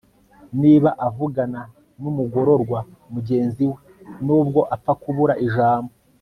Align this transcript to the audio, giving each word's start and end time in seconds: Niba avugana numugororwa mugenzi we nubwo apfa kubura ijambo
Niba 0.61 0.89
avugana 1.07 1.61
numugororwa 2.01 2.79
mugenzi 3.13 3.63
we 3.71 3.77
nubwo 4.25 4.59
apfa 4.75 4.93
kubura 5.01 5.33
ijambo 5.47 5.91